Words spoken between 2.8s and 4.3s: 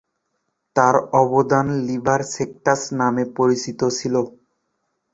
নামে পরিচিত ছিল।